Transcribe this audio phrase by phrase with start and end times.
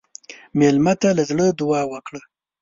[0.59, 2.21] مېلمه ته له زړه دعا وکړه.